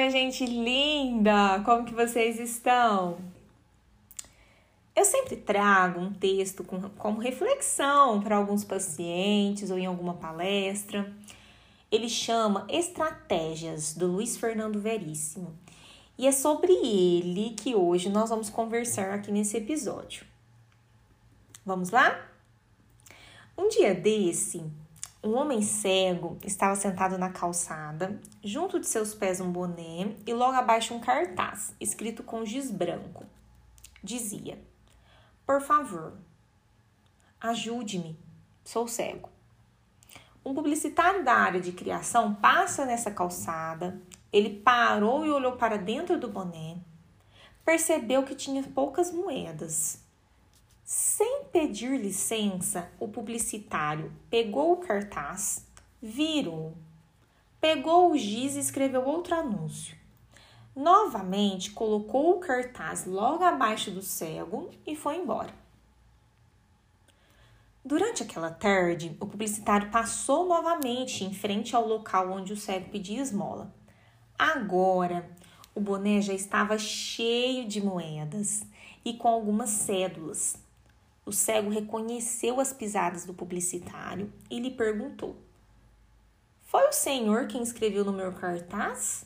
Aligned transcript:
minha 0.00 0.10
gente 0.10 0.46
linda! 0.46 1.60
Como 1.62 1.84
que 1.84 1.92
vocês 1.92 2.40
estão? 2.40 3.18
Eu 4.96 5.04
sempre 5.04 5.36
trago 5.36 6.00
um 6.00 6.12
texto 6.12 6.64
com, 6.64 6.80
como 6.90 7.20
reflexão 7.20 8.20
para 8.22 8.36
alguns 8.36 8.64
pacientes 8.64 9.70
ou 9.70 9.78
em 9.78 9.84
alguma 9.84 10.14
palestra. 10.14 11.12
Ele 11.92 12.08
chama 12.08 12.66
Estratégias, 12.68 13.94
do 13.94 14.06
Luiz 14.06 14.38
Fernando 14.38 14.80
Veríssimo. 14.80 15.54
E 16.16 16.26
é 16.26 16.32
sobre 16.32 16.72
ele 16.72 17.50
que 17.50 17.74
hoje 17.74 18.08
nós 18.08 18.30
vamos 18.30 18.48
conversar 18.48 19.10
aqui 19.10 19.30
nesse 19.30 19.56
episódio. 19.56 20.24
Vamos 21.64 21.90
lá? 21.90 22.26
Um 23.56 23.68
dia 23.68 23.94
desse, 23.94 24.64
um 25.22 25.36
homem 25.36 25.60
cego 25.60 26.38
estava 26.44 26.74
sentado 26.74 27.18
na 27.18 27.28
calçada, 27.28 28.18
junto 28.42 28.80
de 28.80 28.86
seus 28.86 29.14
pés 29.14 29.40
um 29.40 29.52
boné 29.52 30.16
e 30.26 30.32
logo 30.32 30.56
abaixo 30.56 30.94
um 30.94 31.00
cartaz, 31.00 31.74
escrito 31.78 32.22
com 32.22 32.44
giz 32.44 32.70
branco. 32.70 33.24
Dizia: 34.02 34.58
Por 35.46 35.60
favor, 35.60 36.14
ajude-me, 37.38 38.18
sou 38.64 38.88
cego. 38.88 39.28
Um 40.42 40.54
publicitário 40.54 41.22
da 41.22 41.34
área 41.34 41.60
de 41.60 41.72
criação 41.72 42.34
passa 42.34 42.86
nessa 42.86 43.10
calçada, 43.10 44.00
ele 44.32 44.58
parou 44.60 45.26
e 45.26 45.30
olhou 45.30 45.52
para 45.52 45.76
dentro 45.76 46.18
do 46.18 46.28
boné, 46.28 46.78
percebeu 47.62 48.22
que 48.22 48.34
tinha 48.34 48.62
poucas 48.62 49.12
moedas 49.12 50.02
sem 50.92 51.44
pedir 51.52 52.00
licença, 52.00 52.90
o 52.98 53.06
publicitário 53.06 54.12
pegou 54.28 54.72
o 54.72 54.78
cartaz, 54.78 55.64
virou, 56.02 56.76
pegou 57.60 58.10
o 58.10 58.18
giz 58.18 58.56
e 58.56 58.58
escreveu 58.58 59.06
outro 59.06 59.36
anúncio. 59.36 59.96
Novamente 60.74 61.70
colocou 61.70 62.32
o 62.32 62.40
cartaz 62.40 63.06
logo 63.06 63.44
abaixo 63.44 63.92
do 63.92 64.02
cego 64.02 64.68
e 64.84 64.96
foi 64.96 65.18
embora. 65.18 65.54
Durante 67.84 68.24
aquela 68.24 68.50
tarde, 68.50 69.16
o 69.20 69.26
publicitário 69.26 69.92
passou 69.92 70.48
novamente 70.48 71.22
em 71.22 71.32
frente 71.32 71.76
ao 71.76 71.86
local 71.86 72.32
onde 72.32 72.52
o 72.52 72.56
cego 72.56 72.90
pedia 72.90 73.22
esmola. 73.22 73.72
Agora, 74.36 75.30
o 75.72 75.80
boné 75.80 76.20
já 76.20 76.34
estava 76.34 76.76
cheio 76.78 77.68
de 77.68 77.80
moedas 77.80 78.66
e 79.04 79.14
com 79.14 79.28
algumas 79.28 79.70
cédulas. 79.70 80.58
O 81.30 81.32
cego 81.32 81.70
reconheceu 81.70 82.58
as 82.58 82.72
pisadas 82.72 83.24
do 83.24 83.32
publicitário 83.32 84.32
e 84.50 84.58
lhe 84.58 84.72
perguntou: 84.72 85.36
Foi 86.64 86.88
o 86.88 86.92
senhor 86.92 87.46
quem 87.46 87.62
escreveu 87.62 88.04
no 88.04 88.12
meu 88.12 88.32
cartaz? 88.32 89.24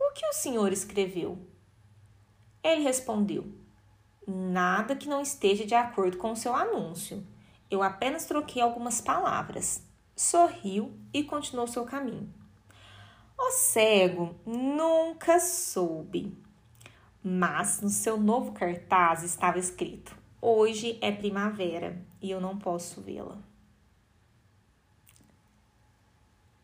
O 0.00 0.14
que 0.14 0.24
o 0.24 0.32
senhor 0.32 0.72
escreveu? 0.72 1.36
Ele 2.64 2.80
respondeu: 2.80 3.52
Nada 4.26 4.96
que 4.96 5.10
não 5.10 5.20
esteja 5.20 5.66
de 5.66 5.74
acordo 5.74 6.16
com 6.16 6.32
o 6.32 6.36
seu 6.36 6.54
anúncio. 6.54 7.22
Eu 7.70 7.82
apenas 7.82 8.24
troquei 8.24 8.62
algumas 8.62 9.02
palavras. 9.02 9.82
Sorriu 10.16 10.98
e 11.12 11.22
continuou 11.22 11.66
seu 11.66 11.84
caminho. 11.84 12.32
O 13.38 13.50
cego 13.50 14.34
nunca 14.46 15.38
soube, 15.38 16.34
mas 17.22 17.82
no 17.82 17.90
seu 17.90 18.16
novo 18.16 18.52
cartaz 18.52 19.22
estava 19.22 19.58
escrito: 19.58 20.24
Hoje 20.40 20.98
é 21.00 21.10
primavera 21.10 22.04
e 22.20 22.30
eu 22.30 22.40
não 22.40 22.58
posso 22.58 23.00
vê-la. 23.00 23.38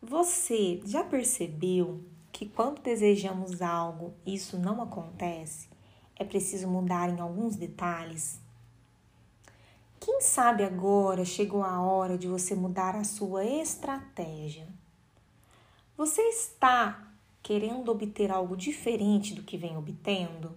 Você 0.01 0.81
já 0.85 1.03
percebeu 1.03 2.03
que 2.31 2.47
quando 2.47 2.81
desejamos 2.81 3.61
algo 3.61 4.13
isso 4.25 4.57
não 4.57 4.81
acontece, 4.81 5.69
é 6.15 6.23
preciso 6.23 6.67
mudar 6.67 7.09
em 7.09 7.19
alguns 7.19 7.55
detalhes? 7.55 8.39
Quem 9.99 10.21
sabe 10.21 10.63
agora 10.63 11.23
chegou 11.23 11.63
a 11.63 11.81
hora 11.81 12.17
de 12.17 12.27
você 12.27 12.53
mudar 12.53 12.95
a 12.95 13.03
sua 13.03 13.45
estratégia? 13.45 14.67
Você 15.95 16.21
está 16.21 17.11
querendo 17.41 17.89
obter 17.89 18.29
algo 18.29 18.57
diferente 18.57 19.33
do 19.33 19.43
que 19.43 19.57
vem 19.57 19.77
obtendo? 19.77 20.55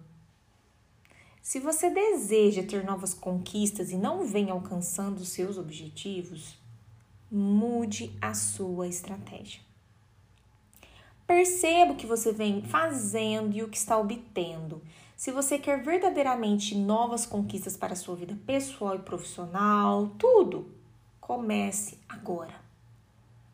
Se 1.47 1.61
você 1.61 1.89
deseja 1.89 2.65
ter 2.65 2.85
novas 2.85 3.15
conquistas 3.15 3.93
e 3.93 3.97
não 3.97 4.27
vem 4.27 4.51
alcançando 4.51 5.25
seus 5.25 5.57
objetivos, 5.57 6.59
mude 7.31 8.13
a 8.21 8.35
sua 8.35 8.89
estratégia. 8.89 9.61
Perceba 11.25 11.93
o 11.93 11.97
que 11.97 12.05
você 12.05 12.33
vem 12.33 12.63
fazendo 12.63 13.55
e 13.55 13.63
o 13.63 13.69
que 13.69 13.77
está 13.77 13.97
obtendo. 13.97 14.83
Se 15.17 15.31
você 15.31 15.57
quer 15.57 15.85
verdadeiramente 15.85 16.75
novas 16.75 17.25
conquistas 17.25 17.77
para 17.77 17.93
a 17.93 17.97
sua 17.97 18.17
vida 18.17 18.37
pessoal 18.45 18.97
e 18.97 18.99
profissional, 18.99 20.09
tudo, 20.19 20.75
comece 21.21 21.97
agora. 22.09 22.61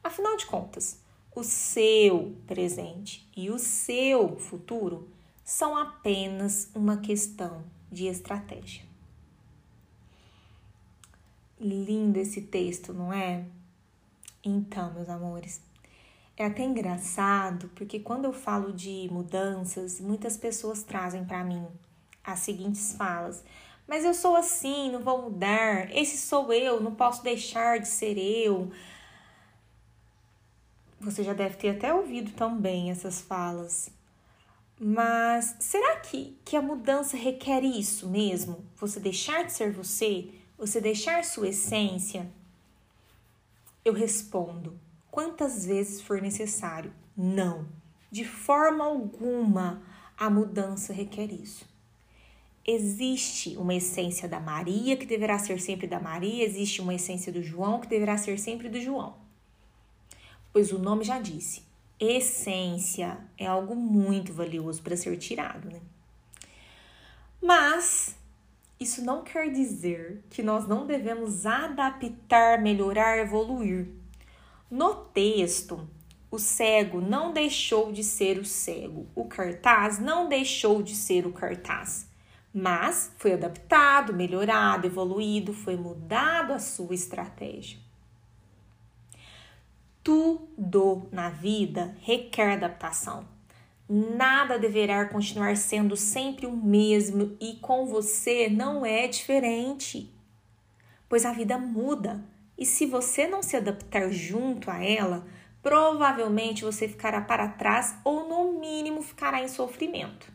Afinal 0.02 0.34
de 0.38 0.46
contas, 0.46 0.98
o 1.36 1.44
seu 1.44 2.34
presente 2.46 3.30
e 3.36 3.50
o 3.50 3.58
seu 3.58 4.38
futuro 4.38 5.10
são 5.44 5.76
apenas 5.76 6.70
uma 6.74 6.96
questão 6.96 7.62
de 7.92 8.06
estratégia. 8.06 8.82
Lindo 11.60 12.18
esse 12.18 12.40
texto, 12.40 12.92
não 12.92 13.12
é? 13.12 13.44
Então, 14.42 14.92
meus 14.94 15.08
amores, 15.08 15.60
é 16.36 16.46
até 16.46 16.64
engraçado 16.64 17.70
porque 17.76 18.00
quando 18.00 18.24
eu 18.24 18.32
falo 18.32 18.72
de 18.72 19.08
mudanças, 19.12 20.00
muitas 20.00 20.36
pessoas 20.36 20.82
trazem 20.82 21.24
para 21.24 21.44
mim 21.44 21.64
as 22.24 22.40
seguintes 22.40 22.94
falas: 22.94 23.44
Mas 23.86 24.04
eu 24.04 24.14
sou 24.14 24.34
assim, 24.34 24.90
não 24.90 25.00
vou 25.00 25.22
mudar, 25.22 25.94
esse 25.94 26.16
sou 26.16 26.52
eu, 26.52 26.80
não 26.80 26.94
posso 26.94 27.22
deixar 27.22 27.78
de 27.78 27.86
ser 27.86 28.18
eu. 28.18 28.72
Você 30.98 31.22
já 31.22 31.34
deve 31.34 31.56
ter 31.56 31.70
até 31.70 31.92
ouvido 31.92 32.32
também 32.32 32.90
essas 32.90 33.20
falas. 33.20 33.90
Mas 34.84 35.54
será 35.60 35.94
que, 36.00 36.36
que 36.44 36.56
a 36.56 36.60
mudança 36.60 37.16
requer 37.16 37.62
isso 37.62 38.08
mesmo? 38.08 38.64
Você 38.74 38.98
deixar 38.98 39.44
de 39.44 39.52
ser 39.52 39.70
você? 39.70 40.30
Você 40.58 40.80
deixar 40.80 41.22
sua 41.22 41.50
essência? 41.50 42.28
Eu 43.84 43.92
respondo: 43.92 44.76
quantas 45.08 45.64
vezes 45.64 46.00
for 46.00 46.20
necessário? 46.20 46.92
Não. 47.16 47.68
De 48.10 48.24
forma 48.24 48.84
alguma 48.84 49.80
a 50.18 50.28
mudança 50.28 50.92
requer 50.92 51.32
isso. 51.32 51.64
Existe 52.66 53.56
uma 53.56 53.76
essência 53.76 54.28
da 54.28 54.40
Maria 54.40 54.96
que 54.96 55.06
deverá 55.06 55.38
ser 55.38 55.60
sempre 55.60 55.86
da 55.86 56.00
Maria, 56.00 56.44
existe 56.44 56.80
uma 56.80 56.94
essência 56.94 57.32
do 57.32 57.40
João 57.40 57.78
que 57.78 57.86
deverá 57.86 58.18
ser 58.18 58.36
sempre 58.36 58.68
do 58.68 58.80
João. 58.80 59.14
Pois 60.52 60.72
o 60.72 60.78
nome 60.80 61.04
já 61.04 61.20
disse: 61.20 61.62
essência 62.02 63.18
é 63.38 63.46
algo 63.46 63.76
muito 63.76 64.32
valioso 64.32 64.82
para 64.82 64.96
ser 64.96 65.16
tirado, 65.18 65.70
né? 65.70 65.80
Mas 67.40 68.16
isso 68.78 69.04
não 69.04 69.22
quer 69.22 69.50
dizer 69.52 70.22
que 70.28 70.42
nós 70.42 70.66
não 70.66 70.86
devemos 70.86 71.46
adaptar, 71.46 72.60
melhorar, 72.60 73.18
evoluir. 73.18 73.88
No 74.70 74.94
texto, 74.94 75.88
o 76.30 76.38
cego 76.38 77.00
não 77.00 77.32
deixou 77.32 77.92
de 77.92 78.02
ser 78.02 78.38
o 78.38 78.44
cego, 78.44 79.06
o 79.14 79.26
cartaz 79.26 79.98
não 79.98 80.28
deixou 80.28 80.82
de 80.82 80.96
ser 80.96 81.26
o 81.26 81.32
cartaz, 81.32 82.08
mas 82.52 83.12
foi 83.18 83.34
adaptado, 83.34 84.14
melhorado, 84.14 84.86
evoluído, 84.86 85.52
foi 85.52 85.76
mudado 85.76 86.52
a 86.52 86.58
sua 86.58 86.94
estratégia. 86.94 87.78
Tudo 90.54 91.08
na 91.10 91.30
vida 91.30 91.96
requer 92.00 92.52
adaptação. 92.52 93.26
Nada 93.88 94.58
deverá 94.58 95.06
continuar 95.06 95.56
sendo 95.56 95.96
sempre 95.96 96.46
o 96.46 96.56
mesmo 96.56 97.36
e 97.40 97.54
com 97.54 97.86
você 97.86 98.48
não 98.48 98.84
é 98.84 99.08
diferente. 99.08 100.12
Pois 101.08 101.24
a 101.24 101.32
vida 101.32 101.58
muda 101.58 102.22
e 102.56 102.66
se 102.66 102.86
você 102.86 103.26
não 103.26 103.42
se 103.42 103.56
adaptar 103.56 104.10
junto 104.10 104.70
a 104.70 104.82
ela, 104.82 105.26
provavelmente 105.62 106.64
você 106.64 106.86
ficará 106.86 107.20
para 107.20 107.48
trás 107.48 107.96
ou, 108.04 108.28
no 108.28 108.60
mínimo, 108.60 109.02
ficará 109.02 109.42
em 109.42 109.48
sofrimento. 109.48 110.30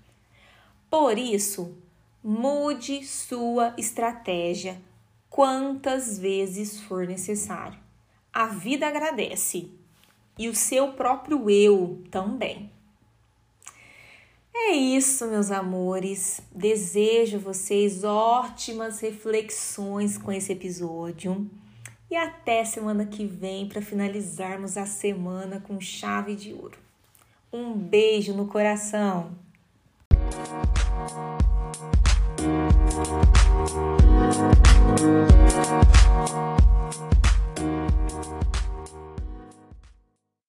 Por 0.89 1.17
isso, 1.17 1.77
mude 2.23 3.05
sua 3.05 3.73
estratégia 3.77 4.81
quantas 5.29 6.17
vezes 6.17 6.79
for 6.81 7.05
necessário 7.07 7.87
a 8.37 8.45
vida 8.45 8.87
agradece 8.87 9.71
e 10.37 10.47
o 10.47 10.55
seu 10.55 10.93
próprio 10.93 11.49
eu 11.49 12.03
também. 12.11 12.71
É 14.53 14.71
isso, 14.71 15.27
meus 15.27 15.51
amores. 15.51 16.41
Desejo 16.53 17.39
vocês 17.39 18.03
ótimas 18.03 18.99
reflexões 18.99 20.17
com 20.17 20.31
esse 20.31 20.51
episódio. 20.51 21.49
E 22.09 22.15
até 22.15 22.63
semana 22.63 23.05
que 23.05 23.25
vem 23.25 23.67
para 23.67 23.81
finalizarmos 23.81 24.77
a 24.77 24.85
semana 24.85 25.59
com 25.59 25.79
chave 25.79 26.35
de 26.35 26.53
ouro. 26.53 26.77
Um 27.51 27.73
beijo 27.73 28.33
no 28.33 28.47
coração. 28.47 29.35
Thank 34.97 35.27
you. 38.41 38.56